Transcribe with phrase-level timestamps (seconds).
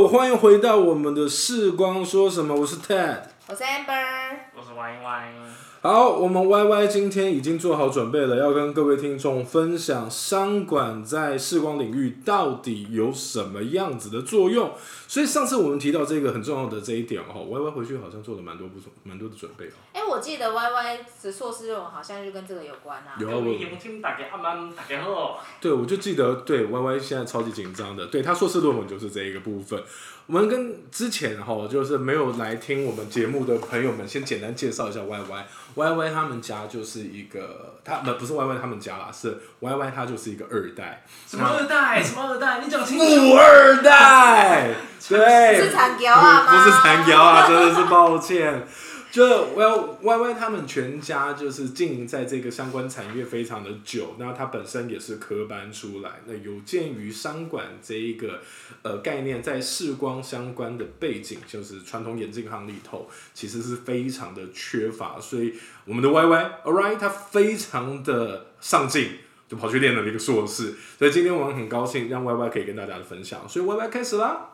[0.00, 2.54] Hello，欢迎回到我们的视光说什么？
[2.54, 3.18] 我是 Ted。
[3.48, 5.32] 我是 Amber，我是 Y Y，
[5.80, 14.70] 好，我们 Y Y 今天已经做好准备了，要跟各位听众分享商管在视光领域到底有什么样子的作用。
[15.08, 19.72] 所以上次我们提到这个很重要的这一点哦，Y Y 回去好像做了蛮多不同蛮多的准备哦。
[19.94, 23.16] 哎、我记得 Y Y 的硕士论文好像就跟这个有关啊。
[23.18, 29.82] 有啊，我聆听大家阿曼大家好，对我就记得对 Y Y 现在超级紧张的，对他硕士论文就是这一个部分。
[30.26, 35.46] 我们跟之前哈，就是没有来听我们节目的朋友们，先简单介绍一下 Y Y。
[35.74, 43.04] Y Y 他们家就是一个，他不不是 Y Y 他们家啦，是 Y Y 他就是一个二代，什么二代什么二代，你讲清楚。
[43.06, 44.74] 富二代，
[45.08, 46.46] 对，是残条啊？
[46.50, 48.66] 不是残条啊，真的是抱歉。
[49.10, 58.40] 就 Well Y Y 他们全家就是经营在这个相关产业非常的久，那他本身也是科班出来，那有鉴于商管这一个
[58.82, 65.54] 呃概念在视光相关的背景，就是传统眼镜行里头其实是非常的缺乏，所以
[65.86, 69.12] 我们的 Y Y Alright 他非常的上进。
[69.48, 74.46] 就跑去练了一个硕士，所以今天我们很高兴让 Y Y 可以跟大家分享，所以 Y Y 开始啦。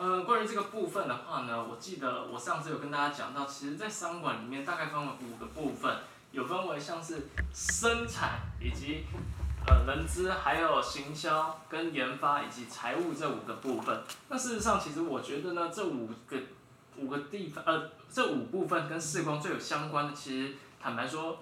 [0.00, 5.94] 呃，关于这个部分的话呢，我记得我上次有跟大家讲到，其实，在商管里面大概分为五个部分，
[6.32, 9.04] 有分为像是生产以及
[9.66, 14.02] 呃人资，还有行销跟研发以及财务这五个部分。
[14.30, 16.38] 那事实上，其实我觉得呢，这五个
[16.96, 21.40] 五个地方，呃，这五部分跟视光最有相关的，其实坦白说，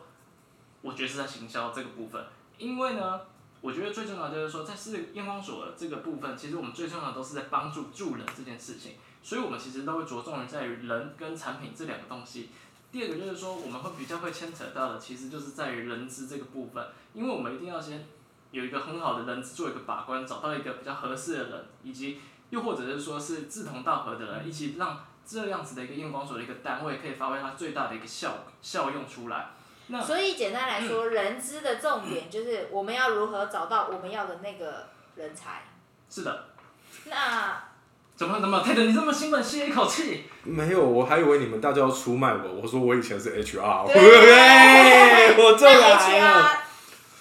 [0.82, 2.20] 我觉得是在行销这个部分，
[2.58, 3.20] 因为呢。
[3.60, 8.92] 我觉得最重要就是说，在视验光所这个部分，其实我们最重要的都是在帮助助人这件事情，
[9.22, 12.50] 所以我们其实都会着重于在于人跟产品这两个东西。
[12.92, 18.06] 第二个就是说，我们会比较会牵扯到的，其实就是在于人资这个部分，因为我们一定要先
[18.52, 29.50] 有一个很好的人资做一个把关，找到一个比较合适的人，以及又或者是说是志同道合的人，一起让这样子的一个验光所的一个单位可以发挥它最大的一个效效用出来。
[29.88, 35.62] 那所以简单来说，人资的重点就是我们要如何找到我们要的那个人才。
[36.10, 36.44] 是的，
[37.04, 37.62] 那
[38.16, 40.24] 怎么怎么，泰德你这么兴奋，吸一口气。
[40.42, 42.60] 没有，我还以为你们大家要出卖我。
[42.62, 43.92] 我说我以前是 HR，我
[45.56, 46.58] 就那来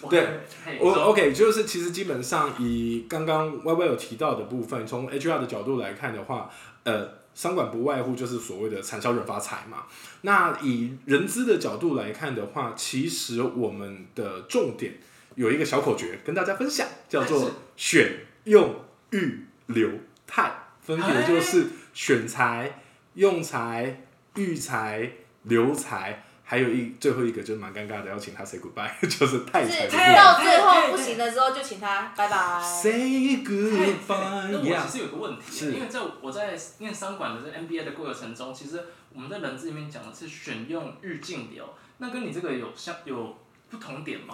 [0.09, 0.25] 对，
[0.79, 6.49] 我说 OK，就是其实基本上以刚刚 Y Y 有提到的部分，从 HR 的角度来看的话，
[6.83, 9.83] 呃，商管不外乎就是所谓的产销人发财嘛。
[10.21, 14.95] 那以人资的角度来看的话，其实我们的重点
[15.35, 18.81] 有一个小口诀跟大家分享，叫做选用
[19.11, 19.87] 育留
[20.25, 22.81] 泰，分别就是选材、
[23.13, 24.01] 用材、
[24.35, 25.11] 育材、
[25.43, 26.23] 留材。
[26.49, 30.15] 还有一最后一个就是蛮尴尬的，要请他 say goodbye， 就是太就是材的部分。
[30.15, 32.63] 到最后不行的时候，就请他拜拜。
[32.63, 38.81] Say goodbye，我其实有个问题，因为在我在念商管的这 MBA 的过程中，其实
[39.13, 43.35] 我们在人字里面讲的是选用日进流，那跟你这个有相有
[43.69, 44.33] 不同点吗？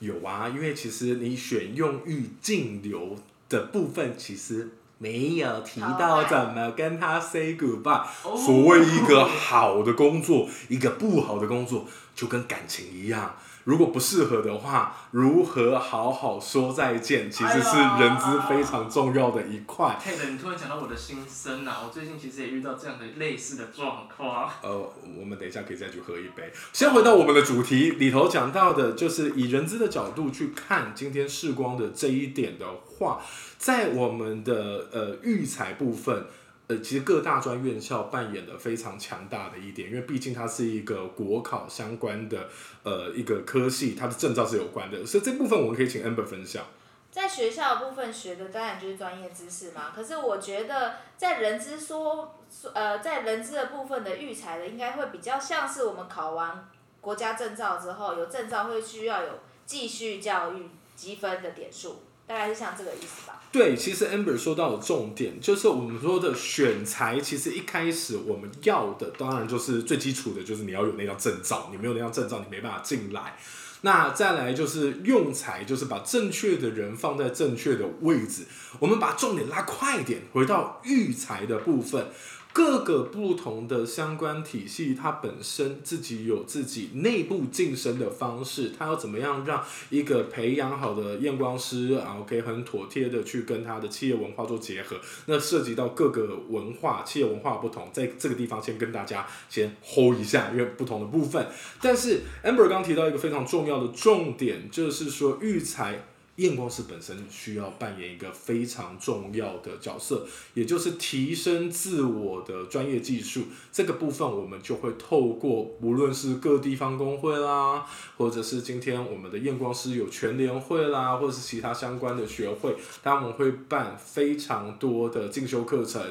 [0.00, 3.16] 有啊，因为其实你选用域径流
[3.48, 4.68] 的部分，其实
[4.98, 8.04] 没有提到怎么跟他 say goodbye。
[8.22, 11.84] 哦所谓一个好的工作，一个不好的工作，
[12.14, 13.36] 就跟感情一样。
[13.66, 19.98] 如果不适合的话，如何好好说再见，其实是人资非常重要的一块。
[20.00, 21.82] 泰德，你突然讲到我的心声啊！
[21.84, 24.48] 我最近其实也遇到这样的类似的状况。
[24.62, 26.52] 呃，我们等一下可以再去喝一杯。
[26.72, 33.20] 先回到我们的主题里头讲到的，就是以人资的角度去看今天视光的这一点的话，
[33.58, 36.26] 在我们的呃育才部分。
[36.68, 42.48] 呃，其实各大专院校扮演的非常强大的一点，因为毕竟它是一个国考相关的
[42.82, 46.64] 呃一个科系，它的证照是有关的，所以这部分我们可以请 Amber 分享。
[47.12, 52.34] 在学校部分学的当然就是专业知识嘛，可是我觉得在人资说，
[52.74, 56.68] 呃，在人资的部分的育才的，应该会比较像是我们考完
[57.00, 59.30] 国家证照之后，有证照会需要有
[59.64, 63.40] 继续教育积分的点数，大概是像这个意思吧。
[63.52, 73.36] 对，其实 Amber 说到的重点就是我们说的选材，其实一开始我们要的当然就是最基础的，就是你要有那张证照，你没有那张证照，你没办法进来。
[73.82, 78.42] 那再来就是用材，就是把正确的人放在正确的位置。
[78.80, 82.08] 我们把重点拉快一点，回到育才的部分。
[82.56, 94.96] 各个不同的相关体系，它本身自己有自己内部晋升的方式，它要怎么样让一个培养好的验光师啊可以很妥帖的去跟他的企业文化做结合。
[95.26, 101.46] 那涉及到各个文化、企业文化不同，在这个地方先跟大家先 hold 一下，因为不同的部分。
[101.82, 106.06] 但是 Amber 刚提到一个非常重要的重点，就是说育才
[106.36, 113.44] 验光师本身需要扮演一个非常重要的角色，也就是提升自我的专业技术。
[113.72, 117.86] 这个部分我们就会透过无论是各地方工会啦，
[118.16, 126.02] 或者是今天我们的验光师有全联会啦，或者是其他相关的学会，他们会办非常多的进修课程。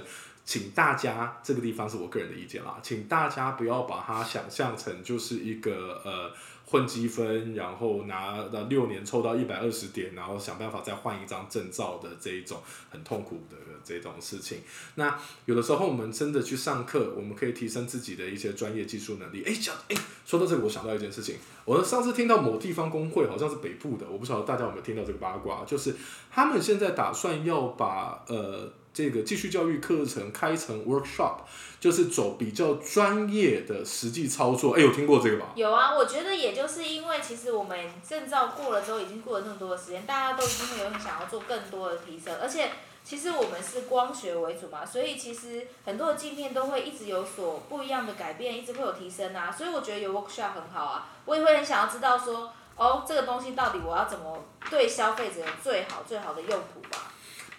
[0.48, 6.32] 请大家，这个地方是我个人的意见啦，请大家不要把它想象成就是一个呃
[6.68, 14.60] 混积分，然后拿到六年凑到一百二十点，然后想办法再换一张证照的这一种很痛苦的这种事情。
[14.96, 19.44] 那有的时候我们真的去上课，我们可以提升自己的一些专业技术能力。
[19.46, 19.96] 哎，讲哎，
[20.26, 21.36] 说到这个，我想到一件事情，
[21.66, 25.96] 我上次听到某地方工会好像是北部的，我不晓得大家有没有听到这个八卦，就是
[26.32, 28.72] 他们现在打算要把呃。
[28.96, 31.40] 这个继续教育课程开成 workshop，
[31.82, 34.72] 就是走比较专业的实际操作。
[34.78, 35.48] 哎，有听过这个吗？
[35.54, 37.78] 有啊，我觉得也就是因为其实我们
[38.08, 42.34] 证照过了之后，已经过了那么多的时间，大家都已经有想要做更多的提升。
[42.42, 42.72] 而且
[43.04, 49.52] 其实我们是光学为主嘛，所以其实很多的镜片都会一直有所不一样的改变，一直会有提升啊。
[49.52, 57.12] 所以我觉得有 workshop 很好啊，我也会很想要知道说，哦，这个东西到底我要怎么对消费者最好最好的用途吧。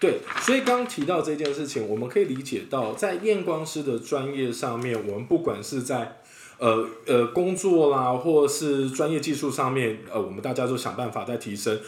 [0.06, 6.18] 对，所以刚提到这件事情，我们可以理解到，在验光师的专业上面，我们不管是在
[6.58, 11.80] 呃呃工作啦，或是专业技术上面，呃，我们大家都想办法在提升。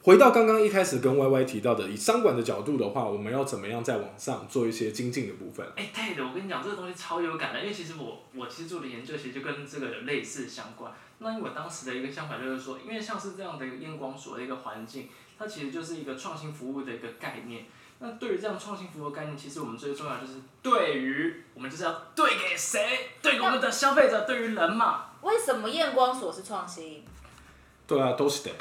[0.00, 5.66] 回到刚刚一开始跟 Y Y 提到的，以商管的角度的话，我们要怎么样在网上做一些精进的部分？
[5.76, 10.90] 哎，对的，我跟你讲，这个东西超有感的，因为其实我我其实做的研究其实就跟这个有类似相关。
[11.18, 15.08] 那因为我当时的一个想法就是说，因为像是这样的一个验光所的一个环境。
[15.38, 17.66] 它其实就是一个创新服务的一个概念。
[18.00, 23.10] 那对于这样创新服务概念，其实我们最重要就是对于我们就是要对给谁？
[23.22, 25.06] 对给我们的消费者，对于人嘛。
[25.22, 27.04] 为什么验光所是创新？
[27.86, 28.52] 对啊，都是的。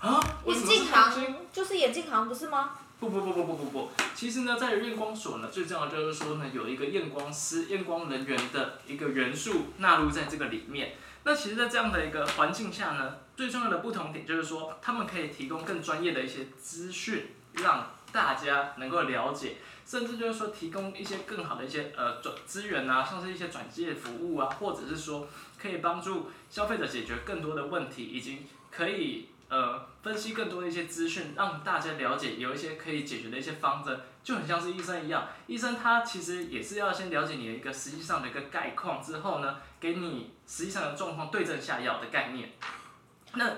[0.00, 0.20] 啊？
[0.46, 2.78] 眼镜行就是眼镜行，不是吗？
[3.00, 10.94] 不不不不不不不，其实呢，在验光所呢，最重要就是说呢，有一个验光师、验光人员的一个元素纳入在这个里面。
[11.28, 25.28] 那其实，在这样的一个环境下呢，最重要的不同点就是说，他们可以提供更专业的一些资讯，让大家能够了解，甚至就是说，提供一些更好的一些呃转资源啊，像是一些转介服务啊，或者是说，
[25.60, 39.56] 可以帮助消费者解决更多的问题，以及可以呃分析更多的一些资讯，让大家了解有一些可以解决的一些方针，就很像是医生一样，医生他其实也是要先了解你的一个实际上的一个概况之后呢。
[39.80, 42.50] 给你实际上的状况对症下药的概念，
[43.34, 43.48] 那，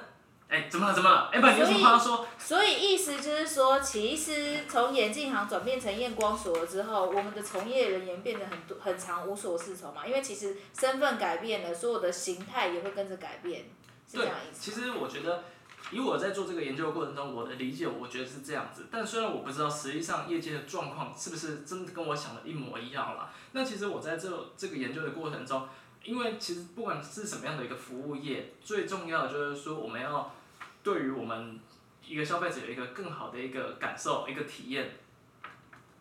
[0.51, 0.93] 哎，怎么了？
[0.93, 1.31] 怎么了？
[1.33, 2.27] 哎，不，你有什么话说？
[2.37, 13.63] 所以意思就是说，其实从眼镜行转变成验光所了之后，我们的从业人员变得很多很长无所适从嘛，因为其实身份改变了，所有的形态也会跟着改变，
[14.07, 14.61] 是这样意思。
[14.61, 15.45] 其实我觉得，
[15.91, 18.87] 以我在做这个研究的过程中，我的理解，我觉得是这样子。
[18.91, 25.69] 但虽然我不知道实际上业界的状况是不是真的跟我想的一模一样了，那其实我在这这个研究的过程中。
[26.03, 30.35] 因为其实不管是什么样的一个服务业，最重要的就是说，我们要
[30.83, 31.61] 对于我们
[32.07, 34.93] 一个消费者有一个更好的一个感受、一个体验。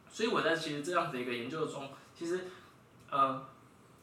[0.09, 2.45] 所以我在其实这样的一个研究中，其实
[3.09, 3.45] 呃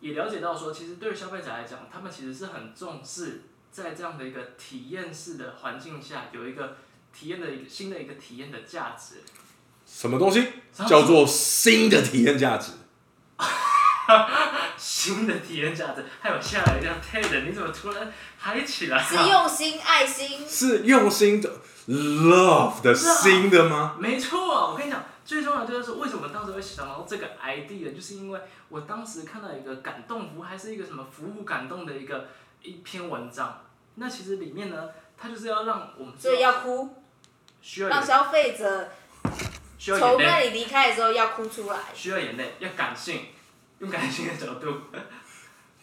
[0.01, 3.45] 也了解到说，其实对于消费者来讲，他们其实是很重视
[3.83, 6.77] 在这样的一个体验式的环境下，有一个
[7.13, 9.17] 体验的一个新的一个体验的价值。
[9.85, 10.49] 什么东西
[10.89, 12.73] 叫做新的体验价值？
[14.79, 19.03] 新的体验价值，还有下来这样 Ted，你怎么突然嗨起来？
[19.03, 20.49] 是用心爱心。
[20.49, 23.97] 是用心的 love 的新的吗？
[23.99, 32.29] 没错，我跟你讲，最重要的就是为什么当时会想到这个 idea，就是因为我当时看到一个感动服，还是一个什么服务感动的一个
[32.63, 33.63] 一篇文章。
[33.97, 34.89] 那其实里面呢，
[35.19, 36.89] 它就是要让我们所以要哭，
[37.61, 38.89] 需要让消费者
[39.79, 43.27] 从那里离开的时候要哭出来，需要眼泪，要感性。
[43.79, 44.73] 用感性的角度，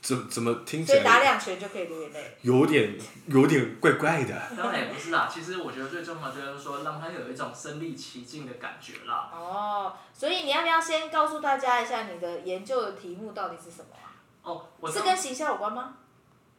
[0.01, 0.95] 怎怎么听起来？
[0.95, 2.37] 所以打两拳就可以流眼泪。
[2.41, 4.33] 有点有点怪怪的。
[4.57, 9.29] 当然也不是啦，其实我觉得最重要就是说，让他有一种身临其境的感觉啦。
[9.31, 14.09] 哦，所以你要不要先告诉大家一下你的研究的题目到底是什么啊？
[14.41, 15.93] 哦，我是跟行销有关吗？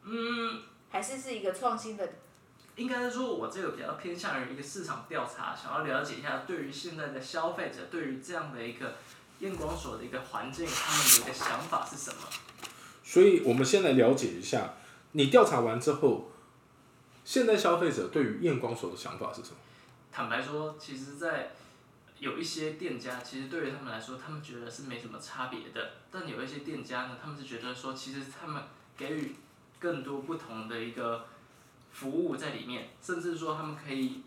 [0.04, 0.62] 嗯。
[0.94, 2.08] 还是是一个创新的？
[2.76, 8.94] 应该是说，我这个比较偏向于一个市场调查，想要了解一下对于现在的消费者，对于这样的一个。
[9.40, 12.20] 验光所的一个环境，他们的一个想法是什么？
[13.02, 14.74] 所以我们先来了解一下，
[15.10, 16.30] 你调查完之后，
[17.24, 19.56] 现在消费者对于验光所的想法是什么？
[20.12, 21.50] 坦白说，其实，在
[22.20, 25.90] 有一些店家，其实对于他们来说，他们觉得是没什么差别的。
[26.12, 28.62] 但有一些店家呢，他们是觉得说，其实他们
[28.96, 29.34] 给予
[29.84, 31.26] 更多不同的一个
[31.92, 34.22] 服务在里面，甚至说他们可以。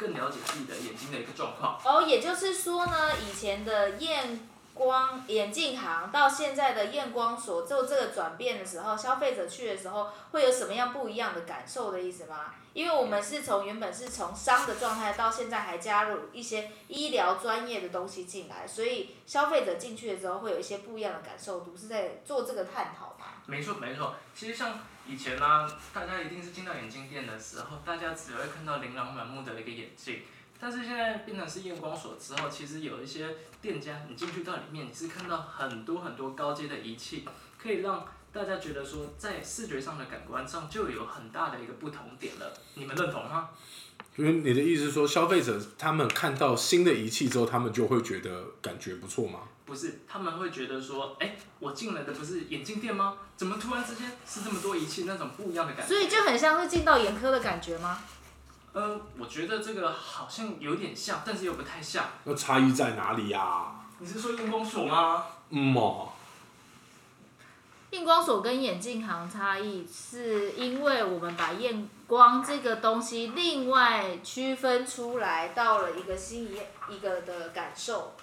[0.00, 1.78] 更了解自己的眼睛的一个状况。
[1.84, 12.54] 哦，也就是说呢，以前的验光眼镜行到现在的验光所做这个转变的时候，消费者去的时候会有什么样不一样的感受的意思吗？
[12.72, 23.29] 因为我们是从原本是从商的状态到现在还加入一些医疗专业的东西进来，所以消费者进去的时候会有一些不一样的感受度，是在做这个探讨吗？
[23.46, 30.22] 没错没错，其实像以前呢、大家一定是进到眼镜店的时候，大家只会看到琳琅满目的一个眼镜。
[30.62, 37.26] 但是现在变成是验光所之后，其实有一些店家，你进去到里面，你是看到很多很多高阶的仪器，
[37.58, 42.52] 可以让大家觉得说，在视觉上的感官上就有很大的一个不同点了。
[42.74, 43.48] 你们认同吗？
[44.20, 49.40] 因为你的意思是说，消费者他们看到新的仪器之后，他们就会觉得感觉不错吗？
[49.64, 53.16] 不是，他们会觉得说，哎、我进来的不是眼镜店吗？
[53.38, 55.94] 怎么突然之间是这么多仪器，那种不一样的感觉？
[55.94, 57.98] 所以就很像是进到眼科的感觉吗？
[58.74, 62.04] 呃，我觉得这个好像有点像，但是又不太像。
[62.24, 65.24] 那差异在哪里呀、你是说验光所吗？
[65.48, 66.12] 嗯哦，
[67.92, 78.14] 验光所跟眼镜行差异，是因为我们把验光这个东西另外区分出来，到了一个新一一个的感受。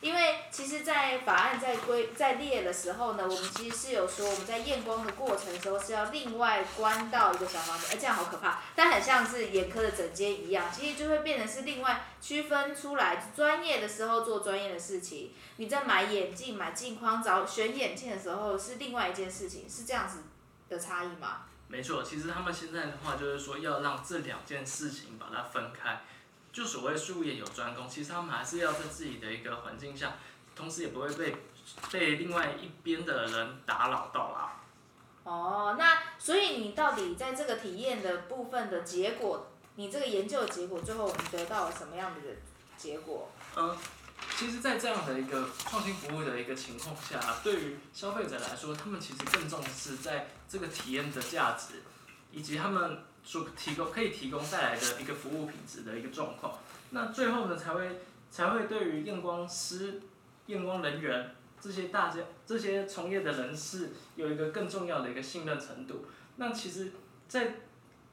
[0.00, 20.20] 因为其实，在法案在规在列的时候呢，我们其实是有说，我们在验光的过程的时候是要另外关到一个小房间，哎，这样好可怕，但很像是眼科的诊间一样，其实就会变成是另外区分出来，专业的时候做专业的事情，你在买眼镜、买镜框、找选眼镜的时候是另外一件事情，是这样子
[20.70, 21.42] 的差异吗？
[21.68, 26.02] 没错，其实他们现在的话就是说要让这两件事情把它分开，
[26.50, 30.14] 就所谓术业有专攻，其实他们还是要在自己的一个环境下，
[30.56, 31.36] 同时也不会被
[31.92, 34.54] 被另外一边的人打扰到啦。
[35.24, 42.20] 哦，那所以你到底在这个体验的部分的结果，你这个研究的结果，最后我们得到了什么样的
[42.78, 43.30] 结果？
[43.56, 43.76] 嗯，
[44.36, 51.82] 其实，在这样的一个创新服务的一个情况下，对于消费者来说，他们其实更重视在这个体验的价值，
[52.30, 56.58] 以及他们所提供可以提供带来的一个服务品质的一个状况。
[56.90, 60.00] 那最后呢，才会才会对于验光师、
[60.46, 66.06] 验光人员这些大家这些从业的人士有一个更重要的一个信任程度。
[66.36, 66.92] 那其实，
[67.26, 67.56] 在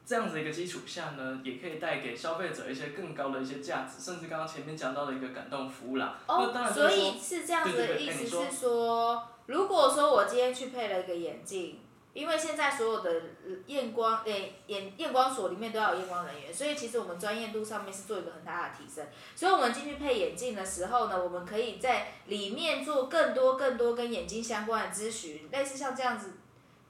[0.06, 6.20] 这样子一个基础下呢，也可以带给消费者一些更高的一些价值，甚至刚刚前面讲到的一个感动服务啦。
[6.28, 11.80] 哦所以是这样子的意思是说，如果说我今天去配了一个眼镜，
[12.14, 19.04] 因为现在所有的呃验光诶眼验光所里面都要有验光人员，所以其实我们专业度上面是做一个很大的提升。
[19.36, 26.34] 所以我们进去配眼镜的时候呢，我们可以在里面做更多更多跟眼睛相关的咨询，类似像这样子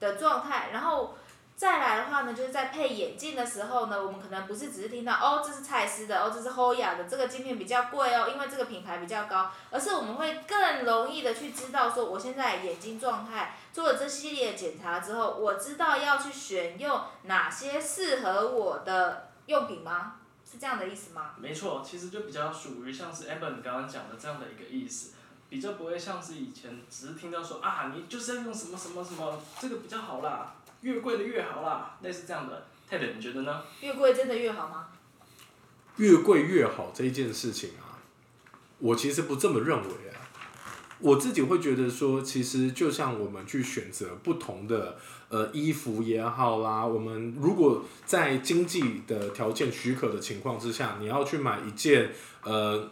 [0.00, 1.14] 的状态，然后。
[1.56, 20.16] 再来的话呢，就是在配眼镜的时候呢，我们可能不是只是听到哦，这是蔡司的，哦，这是 Hoya 的，这个镜片比较贵哦，因为这个品牌比较高，而是我们会更容易的去知道说，我现在眼睛状态做了这系列检查之后，我知道要去选用哪些适合我的用品吗？
[20.44, 21.30] 是这样的意思吗？
[21.38, 25.12] 没错，其实就比较属于像是 Evan 刚刚讲的这样的一个意思，
[25.48, 30.54] 比较不会像是以前只是听到说啊，你就是要用什么什么什么，这个比较好啦，
[30.86, 32.64] 越贵的越好啦，类似这样的。
[32.88, 33.62] Ted，你觉得呢？
[33.80, 34.86] 越贵真的越好吗？
[35.96, 37.98] 越贵越好这一件事情啊，
[38.78, 40.22] 我其实不这么认为啊。
[41.00, 44.96] 我自己会觉得说，其实就像我们去选择不同的
[45.28, 52.12] 呃衣服也好啦，我们如果在经济的条件许可的情况之下，你要去买一件
[52.44, 52.88] 呃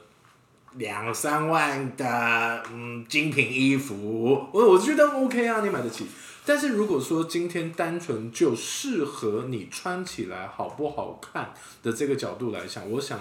[0.72, 6.06] 两三万的嗯精品衣服，我我觉得 OK 啊，你买得起。
[6.46, 13.18] 但是如果说今天单纯就适合你穿起来好不好看的这个角度来想，我想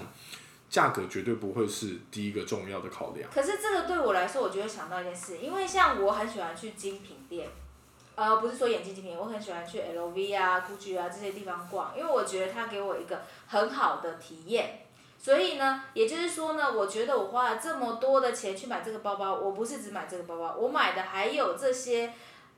[0.70, 3.30] 价格绝对不会是第一个重要的考量。
[3.34, 7.48] 可是这个对我来说，我就会想到一件事，因为像我很喜欢去精品店，
[8.16, 14.82] 呃，不是说眼镜精品，我很喜欢去 LV 啊、GUCCI 啊这些地方逛，因为我觉得它给我一个很好的体验。
[15.18, 22.12] 所以呢，也就是说呢，我觉得我花了这么多的钱去买这个包包，我不是只买这个包包，我买的还有这些。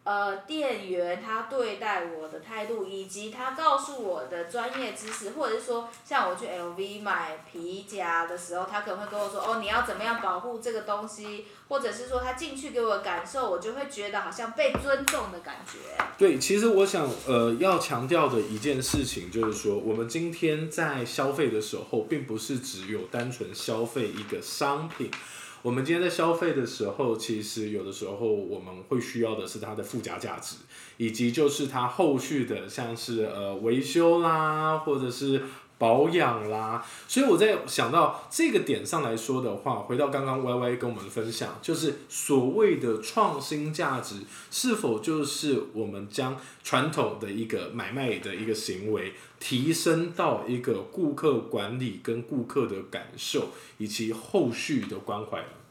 [0.06, 15.80] 呃，店员他对待我的态度，以及他告诉我的专业知识，或者是说，像我去 LV 买皮夹的时候，他可能会跟我说，哦，你要怎么样保护这个东西，或者是说他进去给我的感受，我就会觉得好像被尊重的感觉。
[16.20, 25.10] 对，其实我想，呃，要强调的一件事情就是说，我们今天在消费的时候，并不是只有单纯消费一个商品。
[25.66, 30.58] 我们今天在消费的时候，其实有的时候我们会需要的是它的附加价值，
[30.98, 35.42] 以及就是它后续的像是呃维修啦，或者是
[35.78, 36.86] 保养啦。
[37.08, 55.65] 所以我在想到这个点上来说的话，回到刚刚 Y Y 跟我们分享，就是所谓的创新价值，是否就是我们将传统的一个买卖的一个行为，提升到一个顾客管理跟顾客的感受以及后续的关怀呢？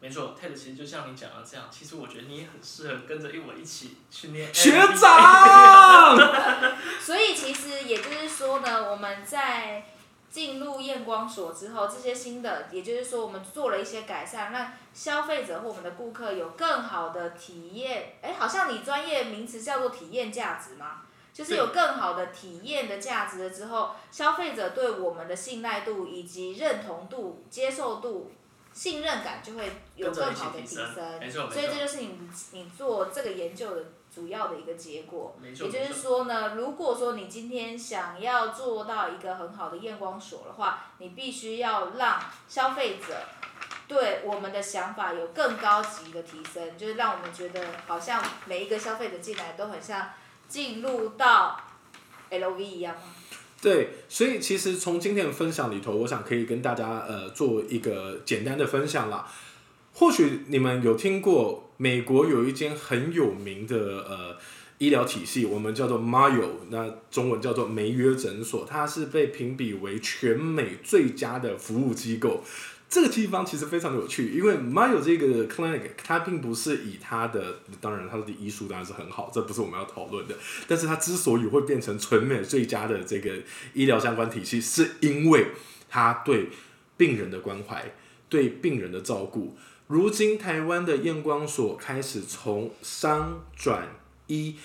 [0.00, 6.16] 没错，Ted 其实就像你讲的这样，其实我觉得你也很适合跟着我一起去念学长。
[7.02, 9.86] 所以其实也就是说呢，我们在
[10.30, 18.12] 进入验光所之后，这些新的，也就是说我们做了一些改善，让消费者或我们的顾客有更好的体验。
[18.22, 21.02] 哎，好像你专业名词叫做体验价值吗？
[21.34, 28.30] 就是有更好的体验的价值了之后，消费者对我们的信赖度以及认同度、接受度。
[28.78, 30.86] 信任感就会有更好的提升，
[31.50, 32.16] 所以这就是你
[32.52, 35.34] 你做这个研究的主要的一个结果。
[35.42, 43.16] 也就是说呢，如果说你今天想要做到一个很好的验光所的话，你必须要让消费者
[43.88, 50.10] 对我们的想法有更高级的提升，就是让我们觉得好像每一个消费者进来都很像
[50.46, 51.60] 进入到
[52.30, 52.94] LV 一样。
[53.60, 59.26] 对，所以其实从今天的分享里头，我想可以跟大家呃做一个简单的分享啦。
[59.94, 63.76] 或许你们有听过美国有一间很有名的
[64.08, 64.36] 呃
[64.78, 72.44] 医疗体系，我们叫做 Mayo，那中文叫做梅约诊所，它是被评比为全美最佳的服务机构。
[72.88, 80.34] 这个地方其实非常有趣，因为 Mayo 这个 clinic 它并不是以它的，当然它的医术当然是很好，这不是我们要讨论的。
[80.66, 83.34] 但是它之所以会变成全美最佳的这个
[83.74, 85.48] 医疗相关体系，是因为
[85.88, 86.48] 它对
[86.96, 87.92] 病人的关怀，
[88.28, 89.56] 对病人的照顾。
[89.86, 93.88] 如今台湾的验光所开始从商转
[94.28, 94.56] 医。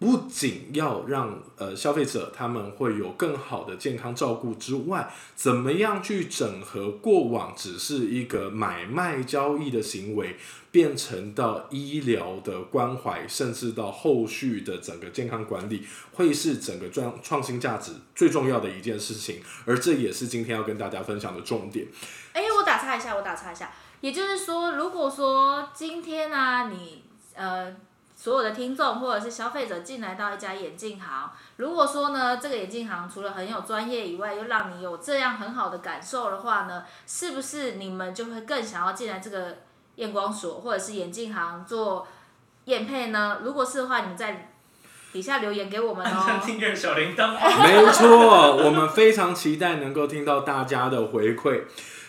[0.00, 10.36] 不仅要让呃消费者他们会有更好的健康照顾之外，怎么样去整合过往只是一个买卖交易的行为，
[10.70, 19.42] 变成到医疗的关怀，甚至到后续的整个健康管理，会是整个创创新价值最重要的一件事情。
[19.66, 21.86] 而这也是今天要跟大家分享的重点。
[22.32, 27.76] 哎，我打岔一下，我打岔一下，也就是说，如果说今天呢，你呃。
[28.22, 39.60] 所有的听众或者是消费者进来到一家眼镜行，如果说呢，这个眼镜行除了很有专业以外，又让你有这样很好的感受的话呢，是不是你们就会更想要进来这个
[39.94, 42.06] 验光所或者是眼镜行做
[42.66, 43.38] 验配呢？
[43.42, 44.50] 如果是的话，你们在
[45.14, 46.42] 底下留言给我们哦。
[46.44, 47.32] 订阅小铃铛。
[47.62, 51.62] 没错，我们非常期待能够听到大家的回馈。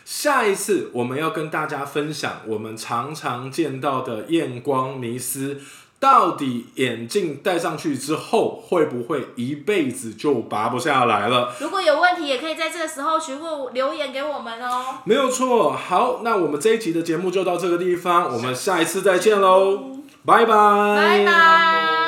[0.04, 5.62] 下一次我们要跟大家分享我们常常见到的验光迷思。
[6.02, 11.54] 到底眼镜戴上去之后，会不会一辈子就拔不下来了？
[11.60, 14.96] 如果有问题，也可以在这个时候询问留言给我们哦。
[15.06, 22.01] 没有错，好，那我们这一集的节目就到这个地方，我们下一次再见喽，拜拜，拜拜。